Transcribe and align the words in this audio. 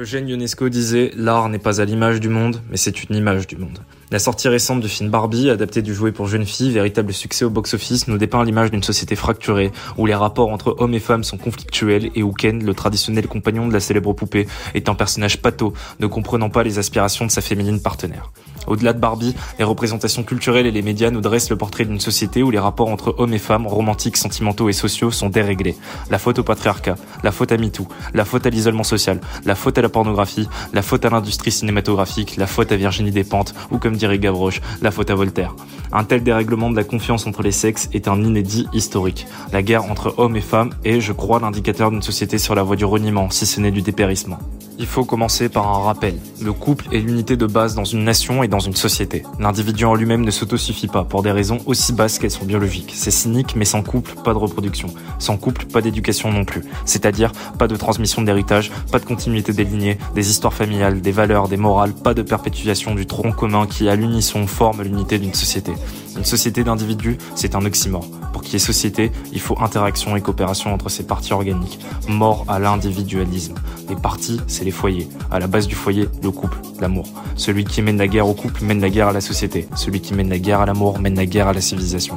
Eugène 0.00 0.30
Ionesco 0.30 0.70
disait 0.70 1.10
L'art 1.14 1.50
n'est 1.50 1.58
pas 1.58 1.82
à 1.82 1.84
l'image 1.84 2.20
du 2.20 2.30
monde, 2.30 2.62
mais 2.70 2.78
c'est 2.78 3.04
une 3.04 3.14
image 3.14 3.46
du 3.46 3.56
monde. 3.56 3.80
La 4.10 4.18
sortie 4.18 4.48
récente 4.48 4.80
du 4.80 4.88
film 4.88 5.10
Barbie, 5.10 5.50
adapté 5.50 5.82
du 5.82 5.94
jouet 5.94 6.10
pour 6.10 6.26
jeunes 6.26 6.46
filles, 6.46 6.70
véritable 6.70 7.12
succès 7.12 7.44
au 7.44 7.50
box-office, 7.50 8.08
nous 8.08 8.16
dépeint 8.16 8.42
l'image 8.42 8.70
d'une 8.70 8.82
société 8.82 9.14
fracturée, 9.14 9.72
où 9.98 10.06
les 10.06 10.14
rapports 10.14 10.48
entre 10.48 10.74
hommes 10.78 10.94
et 10.94 11.00
femmes 11.00 11.22
sont 11.22 11.36
conflictuels 11.36 12.10
et 12.14 12.22
où 12.22 12.32
Ken, 12.32 12.64
le 12.64 12.72
traditionnel 12.72 13.28
compagnon 13.28 13.68
de 13.68 13.74
la 13.74 13.80
célèbre 13.80 14.14
poupée, 14.14 14.48
est 14.72 14.88
un 14.88 14.94
personnage 14.94 15.42
pato, 15.42 15.74
ne 15.98 16.06
comprenant 16.06 16.48
pas 16.48 16.62
les 16.62 16.78
aspirations 16.78 17.26
de 17.26 17.30
sa 17.30 17.42
féminine 17.42 17.82
partenaire. 17.82 18.32
Au-delà 18.66 18.92
de 18.92 18.98
Barbie, 18.98 19.34
les 19.58 19.64
représentations 19.64 20.22
culturelles 20.22 20.66
et 20.66 20.70
les 20.70 20.82
médias 20.82 21.10
nous 21.10 21.20
dressent 21.20 21.50
le 21.50 21.56
portrait 21.56 21.84
d'une 21.84 22.00
société 22.00 22.42
où 22.42 22.50
les 22.50 22.58
rapports 22.58 22.88
entre 22.88 23.14
hommes 23.18 23.34
et 23.34 23.38
femmes, 23.38 23.66
romantiques, 23.66 24.16
sentimentaux 24.16 24.68
et 24.68 24.72
sociaux, 24.72 25.10
sont 25.10 25.28
déréglés. 25.28 25.76
La 26.10 26.18
faute 26.18 26.38
au 26.38 26.42
patriarcat, 26.42 26.96
la 27.22 27.32
faute 27.32 27.52
à 27.52 27.56
MeToo, 27.56 27.86
la 28.14 28.24
faute 28.24 28.46
à 28.46 28.50
l'isolement 28.50 28.84
social, 28.84 29.20
la 29.44 29.54
faute 29.54 29.78
à 29.78 29.82
la 29.82 29.88
pornographie, 29.88 30.48
la 30.72 30.82
faute 30.82 31.04
à 31.04 31.10
l'industrie 31.10 31.52
cinématographique, 31.52 32.36
la 32.36 32.46
faute 32.46 32.72
à 32.72 32.76
Virginie 32.76 33.10
Despentes, 33.10 33.54
ou 33.70 33.78
comme 33.78 33.96
dirait 33.96 34.18
Gavroche, 34.18 34.60
la 34.82 34.90
faute 34.90 35.10
à 35.10 35.14
Voltaire. 35.14 35.54
Un 35.92 36.04
tel 36.04 36.22
dérèglement 36.22 36.70
de 36.70 36.76
la 36.76 36.84
confiance 36.84 37.26
entre 37.26 37.42
les 37.42 37.52
sexes 37.52 37.88
est 37.92 38.08
un 38.08 38.22
inédit 38.22 38.66
historique. 38.72 39.26
La 39.52 39.62
guerre 39.62 39.84
entre 39.84 40.14
hommes 40.18 40.36
et 40.36 40.40
femmes 40.40 40.70
est, 40.84 41.00
je 41.00 41.12
crois, 41.12 41.40
l'indicateur 41.40 41.90
d'une 41.90 42.02
société 42.02 42.38
sur 42.38 42.54
la 42.54 42.62
voie 42.62 42.76
du 42.76 42.84
reniement, 42.84 43.30
si 43.30 43.46
ce 43.46 43.60
n'est 43.60 43.70
du 43.70 43.82
dépérissement. 43.82 44.38
Il 44.82 44.86
faut 44.86 45.04
commencer 45.04 45.50
par 45.50 45.68
un 45.68 45.82
rappel. 45.82 46.14
Le 46.40 46.54
couple 46.54 46.86
est 46.90 47.00
l'unité 47.00 47.36
de 47.36 47.44
base 47.44 47.74
dans 47.74 47.84
une 47.84 48.02
nation 48.02 48.42
et 48.42 48.48
dans 48.48 48.60
une 48.60 48.74
société. 48.74 49.24
L'individu 49.38 49.84
en 49.84 49.94
lui-même 49.94 50.24
ne 50.24 50.30
s'autosuffit 50.30 50.88
pas 50.88 51.04
pour 51.04 51.22
des 51.22 51.30
raisons 51.30 51.58
aussi 51.66 51.92
basses 51.92 52.18
qu'elles 52.18 52.30
sont 52.30 52.46
biologiques. 52.46 52.94
C'est 52.96 53.10
cynique, 53.10 53.56
mais 53.56 53.66
sans 53.66 53.82
couple, 53.82 54.14
pas 54.24 54.32
de 54.32 54.38
reproduction. 54.38 54.88
Sans 55.18 55.36
couple, 55.36 55.66
pas 55.66 55.82
d'éducation 55.82 56.32
non 56.32 56.46
plus. 56.46 56.64
C'est-à-dire, 56.86 57.32
pas 57.58 57.68
de 57.68 57.76
transmission 57.76 58.22
d'héritage, 58.22 58.72
pas 58.90 58.98
de 58.98 59.04
continuité 59.04 59.52
des 59.52 59.64
lignées, 59.64 59.98
des 60.14 60.30
histoires 60.30 60.54
familiales, 60.54 61.02
des 61.02 61.12
valeurs, 61.12 61.48
des 61.48 61.58
morales, 61.58 61.92
pas 61.92 62.14
de 62.14 62.22
perpétuation 62.22 62.94
du 62.94 63.04
tronc 63.04 63.32
commun 63.32 63.66
qui, 63.66 63.86
à 63.86 63.96
l'unisson, 63.96 64.46
forme 64.46 64.80
l'unité 64.82 65.18
d'une 65.18 65.34
société. 65.34 65.72
Une 66.16 66.24
société 66.24 66.64
d'individus, 66.64 67.18
c'est 67.34 67.54
un 67.54 67.66
oxymore. 67.66 68.06
Pour 68.40 68.46
qu'il 68.46 68.54
y 68.54 68.56
ait 68.56 68.64
société, 68.64 69.12
il 69.34 69.38
faut 69.38 69.60
interaction 69.60 70.16
et 70.16 70.22
coopération 70.22 70.72
entre 70.72 70.88
ces 70.88 71.06
parties 71.06 71.34
organiques. 71.34 71.78
Mort 72.08 72.46
à 72.48 72.58
l'individualisme. 72.58 73.52
Les 73.90 73.96
parties, 73.96 74.40
c'est 74.46 74.64
les 74.64 74.70
foyers. 74.70 75.10
À 75.30 75.38
la 75.38 75.46
base 75.46 75.68
du 75.68 75.74
foyer, 75.74 76.08
le 76.22 76.30
couple, 76.30 76.56
l'amour. 76.80 77.04
Celui 77.36 77.64
qui 77.64 77.82
mène 77.82 77.98
la 77.98 78.08
guerre 78.08 78.26
au 78.26 78.32
couple 78.32 78.64
mène 78.64 78.80
la 78.80 78.88
guerre 78.88 79.08
à 79.08 79.12
la 79.12 79.20
société. 79.20 79.68
Celui 79.76 80.00
qui 80.00 80.14
mène 80.14 80.30
la 80.30 80.38
guerre 80.38 80.60
à 80.60 80.64
l'amour 80.64 80.98
mène 81.00 81.16
la 81.16 81.26
guerre 81.26 81.48
à 81.48 81.52
la 81.52 81.60
civilisation. 81.60 82.16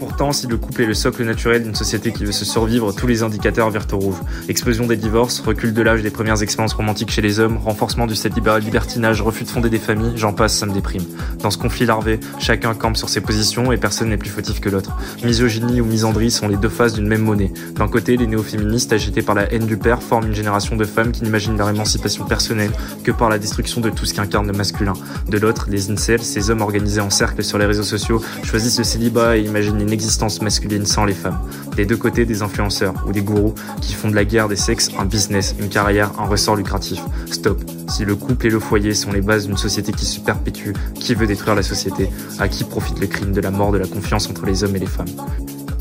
Pourtant, 0.00 0.32
si 0.32 0.46
le 0.46 0.56
couple 0.56 0.80
est 0.80 0.86
le 0.86 0.94
socle 0.94 1.22
naturel 1.24 1.62
d'une 1.62 1.74
société 1.74 2.10
qui 2.10 2.24
veut 2.24 2.32
se 2.32 2.46
survivre, 2.46 2.90
tous 2.90 3.06
les 3.06 3.22
indicateurs 3.22 3.68
virent 3.68 3.86
au 3.92 3.98
rouge. 3.98 4.14
Explosion 4.48 4.86
des 4.86 4.96
divorces, 4.96 5.40
recul 5.40 5.74
de 5.74 5.82
l'âge 5.82 6.00
des 6.00 6.08
premières 6.08 6.42
expériences 6.42 6.72
romantiques 6.72 7.10
chez 7.10 7.20
les 7.20 7.38
hommes, 7.38 7.58
renforcement 7.58 8.06
du 8.06 8.14
libéral 8.34 8.62
libertinage, 8.62 9.20
refus 9.20 9.44
de 9.44 9.50
fonder 9.50 9.68
des 9.68 9.78
familles, 9.78 10.14
j'en 10.16 10.32
passe, 10.32 10.56
ça 10.56 10.64
me 10.64 10.72
déprime. 10.72 11.04
Dans 11.42 11.50
ce 11.50 11.58
conflit 11.58 11.84
larvé, 11.84 12.18
chacun 12.38 12.72
campe 12.72 12.96
sur 12.96 13.10
ses 13.10 13.20
positions 13.20 13.72
et 13.72 13.76
personne 13.76 14.08
n'est 14.08 14.16
plus 14.16 14.30
fautif 14.30 14.60
que 14.60 14.70
l'autre. 14.70 14.96
Misogynie 15.22 15.82
ou 15.82 15.84
misandrie 15.84 16.30
sont 16.30 16.48
les 16.48 16.56
deux 16.56 16.70
faces 16.70 16.94
d'une 16.94 17.06
même 17.06 17.22
monnaie. 17.22 17.52
D'un 17.74 17.88
côté, 17.88 18.16
les 18.16 18.26
néo-féministes 18.26 18.94
agités 18.94 19.20
par 19.20 19.34
la 19.34 19.52
haine 19.52 19.66
du 19.66 19.76
père 19.76 20.02
forment 20.02 20.28
une 20.28 20.34
génération 20.34 20.76
de 20.76 20.84
femmes 20.86 21.12
qui 21.12 21.24
n'imaginent 21.24 21.58
leur 21.58 21.68
émancipation 21.68 22.24
personnelle 22.24 22.72
que 23.04 23.10
par 23.10 23.28
la 23.28 23.38
destruction 23.38 23.82
de 23.82 23.90
tout 23.90 24.06
ce 24.06 24.14
qui 24.14 24.20
incarne 24.22 24.46
le 24.46 24.54
masculin. 24.54 24.94
De 25.28 25.36
l'autre, 25.36 25.66
les 25.68 25.90
incels, 25.90 26.22
ces 26.22 26.48
hommes 26.48 26.62
organisés 26.62 27.02
en 27.02 27.10
cercle 27.10 27.44
sur 27.44 27.58
les 27.58 27.66
réseaux 27.66 27.82
sociaux, 27.82 28.22
choisissent 28.44 28.78
le 28.78 28.84
célibat 28.84 29.36
et 29.36 29.42
imaginent 29.42 29.89
une 29.90 29.94
existence 29.94 30.40
masculine 30.40 30.86
sans 30.86 31.04
les 31.04 31.14
femmes. 31.14 31.40
Des 31.74 31.84
deux 31.84 31.96
côtés, 31.96 32.24
des 32.24 32.42
influenceurs 32.42 32.94
ou 33.08 33.12
des 33.12 33.22
gourous 33.22 33.56
qui 33.80 33.92
font 33.92 34.08
de 34.08 34.14
la 34.14 34.24
guerre 34.24 34.46
des 34.46 34.54
sexes 34.54 34.88
un 34.96 35.04
business, 35.04 35.56
une 35.58 35.68
carrière, 35.68 36.12
un 36.20 36.26
ressort 36.26 36.54
lucratif. 36.54 37.00
Stop. 37.28 37.60
Si 37.88 38.04
le 38.04 38.14
couple 38.14 38.46
et 38.46 38.50
le 38.50 38.60
foyer 38.60 38.94
sont 38.94 39.10
les 39.10 39.20
bases 39.20 39.48
d'une 39.48 39.56
société 39.56 39.90
qui 39.90 40.06
se 40.06 40.20
perpétue, 40.20 40.74
qui 40.94 41.16
veut 41.16 41.26
détruire 41.26 41.56
la 41.56 41.64
société 41.64 42.08
À 42.38 42.46
qui 42.46 42.62
profite 42.62 43.00
le 43.00 43.08
crime 43.08 43.32
de 43.32 43.40
la 43.40 43.50
mort 43.50 43.72
de 43.72 43.78
la 43.78 43.86
confiance 43.88 44.30
entre 44.30 44.46
les 44.46 44.62
hommes 44.62 44.76
et 44.76 44.78
les 44.78 44.86
femmes? 44.86 45.08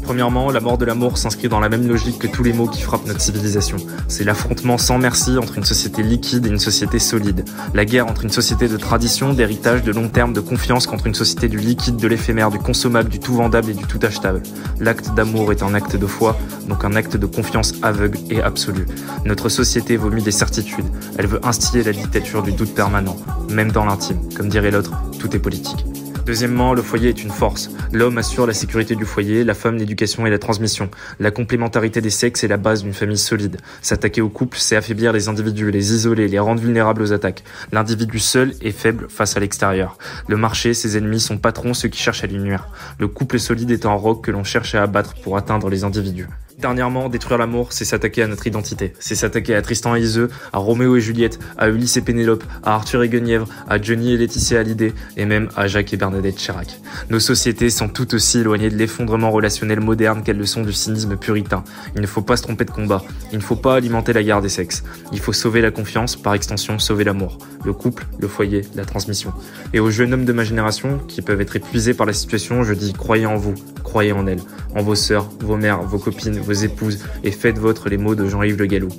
Premièrement, 0.10 0.50
la 0.50 0.60
mort 0.60 0.80
de 0.80 0.86
l'amour 0.86 1.20
s'inscrit 1.20 1.50
dans 1.50 1.60
la 1.60 1.70
même 1.70 1.88
logique 1.88 2.18
que 2.18 2.26
tous 2.26 2.42
les 2.42 2.52
maux 2.52 2.66
qui 2.66 2.82
frappent 2.82 3.06
notre 3.06 3.22
civilisation. 3.22 3.78
C'est 4.08 4.24
l'affrontement 4.24 4.80
sans 4.80 4.98
merci 4.98 5.38
entre 5.38 5.60
une 5.60 5.64
société 5.64 6.02
liquide 6.02 6.48
et 6.48 6.50
une 6.50 6.58
société 6.58 6.98
solide. 6.98 7.46
La 7.76 7.86
guerre 7.86 8.08
entre 8.08 8.24
une 8.24 8.32
société 8.32 8.68
de 8.68 8.76
tradition, 8.76 9.34
d'héritage, 9.36 9.84
de 9.84 9.92
long 9.92 10.10
terme, 10.10 10.34
de 10.34 10.40
confiance 10.40 10.88
contre 10.88 11.06
une 11.06 11.14
société 11.14 11.48
du 11.48 11.60
liquide, 11.60 11.98
de 11.98 12.08
l'éphémère, 12.08 12.50
du 12.50 12.58
consommable, 12.58 13.08
du 13.08 13.20
tout 13.20 13.36
vendable 13.36 13.70
et 13.70 13.76
du 13.76 13.84
tout 13.84 14.00
achetable. 14.02 14.42
L'acte 14.80 15.14
d'amour 15.14 15.52
est 15.52 15.62
un 15.62 15.76
acte 15.76 15.96
de 15.96 16.08
foi, 16.08 16.36
donc 16.68 16.86
un 16.86 16.96
acte 16.96 17.16
de 17.16 17.28
confiance 17.28 17.76
aveugle 17.84 18.18
et 18.32 18.42
absolue. 18.42 18.88
Notre 19.26 19.48
société 19.48 19.96
vomit 19.96 20.24
des 20.24 20.32
certitudes. 20.32 20.88
Elle 21.20 21.28
veut 21.28 21.46
instiller 21.46 21.84
la 21.84 21.92
dictature 21.92 22.42
du 22.42 22.54
doute 22.54 22.74
permanent, 22.74 23.18
même 23.52 23.72
dans 23.72 23.86
l'intime. 23.86 24.18
Comme 24.36 24.50
dirait 24.50 24.72
l'autre, 24.72 24.92
tout 25.20 25.36
est 25.36 25.40
politique. 25.40 25.86
Deuxièmement, 26.30 26.76
le 26.76 26.84
foyer 26.84 27.10
est 27.10 27.24
une 27.24 27.32
force. 27.32 27.72
L'homme 27.92 28.20
assure 28.20 28.46
la 28.46 28.54
sécurité 28.54 28.96
du 28.96 29.04
foyer, 29.04 29.44
la 29.44 29.56
femme 29.56 29.78
l'éducation 29.78 30.28
et 30.28 30.30
la 30.30 30.38
transmission. 30.38 30.92
La 31.20 31.32
complémentarité 31.32 32.02
des 32.02 32.12
sexes 32.12 32.44
est 32.44 32.48
la 32.48 32.58
base 32.58 32.84
d'une 32.84 32.94
famille 32.94 33.18
solide. 33.18 33.58
S'attaquer 33.82 34.22
au 34.22 34.30
couple, 34.30 34.60
c'est 34.60 34.76
affaiblir 34.76 35.12
les 35.12 35.28
individus, 35.28 35.72
les 35.72 35.92
isoler, 35.92 36.28
les 36.28 36.38
rendre 36.38 36.62
vulnérables 36.62 37.02
aux 37.02 37.14
attaques. 37.14 37.44
L'individu 37.72 38.20
seul 38.20 38.54
est 38.62 38.70
faible 38.70 39.08
face 39.10 39.38
à 39.38 39.40
l'extérieur. 39.40 39.98
Le 40.28 40.38
marché, 40.38 40.76
ses 40.76 41.00
ennemis, 41.00 41.20
son 41.20 41.40
patron, 41.40 41.74
ceux 41.74 41.90
qui 41.90 42.00
cherchent 42.00 42.24
à 42.24 42.28
lui 42.28 42.38
nuire. 42.38 42.68
Le 43.00 43.08
couple 43.08 43.40
solide 43.40 43.72
est 43.72 43.88
un 43.88 43.94
roc 43.94 44.24
que 44.24 44.30
l'on 44.30 44.44
cherche 44.44 44.76
à 44.76 44.84
abattre 44.84 45.16
pour 45.24 45.36
atteindre 45.36 45.68
les 45.68 45.84
individus. 45.84 46.28
Dernièrement, 46.60 47.08
détruire 47.08 47.38
l'amour, 47.38 47.72
c'est 47.72 47.86
s'attaquer 47.86 48.22
à 48.22 48.28
notre 48.28 48.46
identité. 48.46 48.92
C'est 49.00 49.16
s'attaquer 49.16 49.56
à 49.56 49.62
Tristan 49.62 49.96
et 49.96 50.02
Iseux, 50.02 50.28
à 50.52 50.58
Roméo 50.58 50.98
et 50.98 51.00
Juliette, 51.00 51.40
à 51.58 51.70
Ulysse 51.70 51.96
et 51.96 52.02
Pénélope, 52.02 52.44
à 52.64 52.76
Arthur 52.76 53.02
et 53.02 53.08
Guenièvre, 53.08 53.48
à 53.70 53.82
Johnny 53.82 54.12
et 54.12 54.18
Laetitia 54.18 54.60
Hallyday, 54.60 54.94
et 55.16 55.24
même 55.24 55.48
à 55.56 55.68
Jacques 55.68 55.94
et 55.94 55.98
Bernadette 55.98 56.36
Chirac. 56.36 56.78
Nos 57.10 57.22
sociétés 57.22 57.70
sont 57.70 57.88
tout 57.88 58.14
aussi 58.14 58.40
éloignées 58.40 58.70
de 58.70 58.76
l'effondrement 58.76 59.32
relationnel 59.32 59.80
moderne 59.80 60.22
qu'elles 60.22 60.38
le 60.38 60.46
sont 60.46 60.64
du 60.64 60.74
cynisme 60.74 61.16
puritain. 61.16 61.64
Il 61.96 62.02
ne 62.02 62.08
faut 62.08 62.22
pas 62.22 62.36
se 62.36 62.44
tromper 62.44 62.66
de 62.66 62.72
combat. 62.72 63.04
Il 63.32 63.38
ne 63.38 63.44
faut 63.44 63.56
pas 63.56 63.76
alimenter 63.76 64.12
la 64.12 64.22
guerre 64.22 64.42
des 64.42 64.50
sexes. 64.50 64.84
Il 65.14 65.22
faut 65.22 65.32
sauver 65.32 65.62
la 65.62 65.72
confiance, 65.72 66.18
par 66.18 66.34
extension 66.34 66.78
sauver 66.78 67.06
l'amour. 67.06 67.38
Le 67.64 67.72
couple, 67.72 68.06
le 68.20 68.28
foyer, 68.28 68.64
la 68.76 68.84
transmission. 68.84 69.32
Et 69.74 69.80
aux 69.80 69.92
jeunes 69.92 70.14
hommes 70.14 70.26
de 70.26 70.34
ma 70.34 70.44
génération, 70.44 71.00
qui 71.08 71.22
peuvent 71.22 71.40
être 71.40 71.56
épuisés 71.56 71.94
par 71.94 72.06
la 72.06 72.14
situation, 72.14 72.64
je 72.64 72.74
dis 72.74 72.92
croyez 72.92 73.26
en 73.26 73.38
vous, 73.38 73.56
croyez 73.90 74.14
en 74.14 74.28
elles, 74.28 74.42
en 74.76 74.84
vos 74.84 74.96
sœurs, 74.96 75.28
vos 75.42 75.58
mères, 75.58 75.82
vos 75.82 75.98
copines, 75.98 76.40
vos 76.40 76.54
épouses, 76.54 77.00
et 77.24 77.32
faites 77.32 77.58
vôtre 77.58 77.90
les 77.90 77.98
mots 77.98 78.16
de 78.16 78.28
Jean-Yves 78.28 78.60
Le 78.60 78.66
Gallou. 78.68 78.90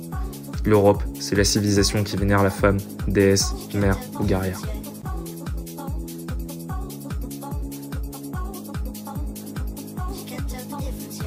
L'Europe, 0.65 1.01
c'est 1.19 1.35
la 1.35 1.43
civilisation 1.43 2.03
qui 2.03 2.17
vénère 2.17 2.43
la 2.43 2.51
femme, 2.51 2.77
déesse, 3.07 3.53
mère 3.73 3.97
ou 4.19 4.25
guerrière. 4.25 4.61